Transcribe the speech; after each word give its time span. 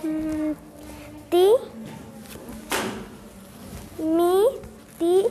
ti, 0.00 1.46
mi, 3.98 4.44
ti, 4.98 5.26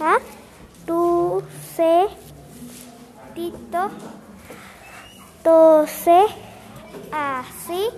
a, 0.00 0.18
tu, 0.86 1.42
se, 1.76 2.08
tito, 3.34 3.90
to, 5.44 5.86
se, 5.86 6.26
así, 7.12 7.90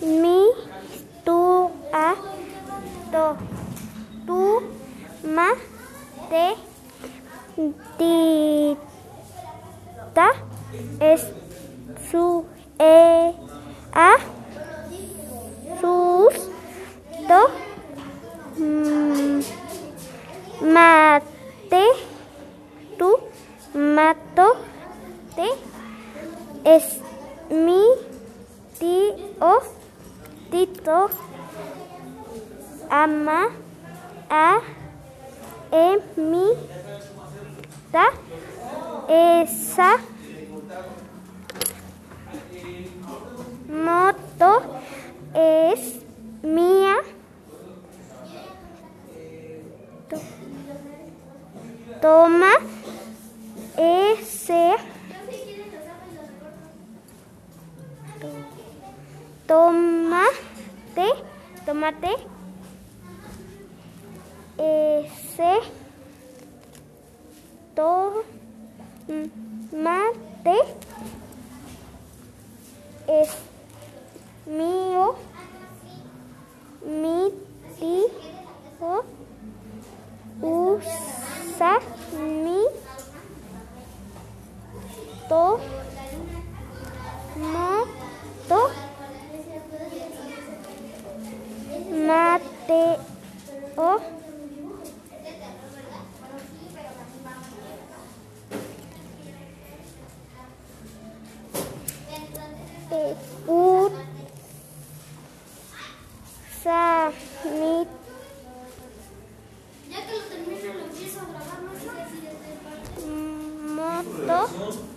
mi, 0.00 0.40
tu, 1.24 1.70
a, 1.92 2.14
to, 3.12 3.36
tu, 4.26 4.62
ma, 5.24 5.52
te, 6.30 6.56
ti, 7.98 8.76
ta, 10.14 10.30
es, 10.98 11.28
su, 12.10 12.46
e, 12.78 13.34
a, 13.92 14.16
sus, 15.82 16.34
do, 17.28 17.42
mm, 18.56 19.40
mate, 20.72 21.84
tu, 22.96 23.18
mato, 23.74 24.56
te, 25.34 25.48
es, 26.64 27.00
mi, 27.50 27.82
tío, 28.78 29.60
tito, 30.52 31.10
ama, 32.88 33.48
a, 34.30 34.60
e, 35.72 36.00
mi, 36.16 36.46
ta, 37.90 38.12
esa, 39.08 39.98
toma, 52.02 52.52
ese, 53.78 54.76
tomate, 59.46 61.08
tomate, 61.64 62.12
ese, 64.58 65.60
tomate, 67.76 68.16
es 73.06 73.30
mío, 74.46 75.14
mi 76.84 77.32
tío, 77.78 79.04
usa 80.40 81.78
mi, 82.18 82.60
to, 85.32 85.58
moto, 87.36 88.60
Mateo. 92.06 94.00
Mi 107.44 107.86
Ya 109.90 109.98
que 110.06 110.12
lo 110.12 110.22
termine, 110.28 110.74
lo 110.74 110.84
empiezo 110.84 111.20
a 111.20 111.22
grabar, 111.24 111.58
¿no? 111.62 111.72
moto 113.74 114.92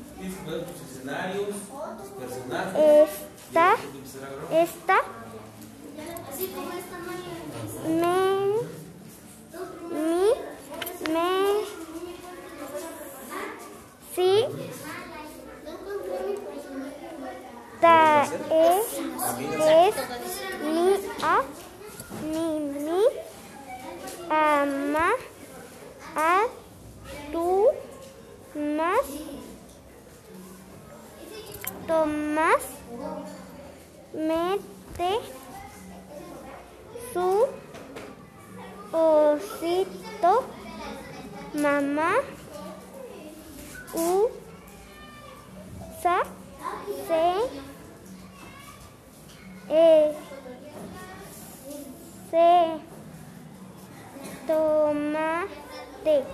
Esta, 2.76 3.76
esta, 4.52 4.98
me, 7.86 8.18
mi, 9.92 10.26
me, 11.12 11.30
si, 14.16 14.46
ta, 17.82 18.24
es, 18.24 19.00
es, 19.62 19.96
mi, 20.64 20.96
a, 21.22 21.42
Tomás, 31.96 32.62
mete, 34.14 35.12
su, 37.14 37.48
osito, 38.92 40.44
mamá, 41.54 42.16
u, 43.94 44.28
sa, 46.04 46.24
se, 47.08 47.34
e, 49.70 50.16
se, 52.30 52.80
tomate. 54.46 56.26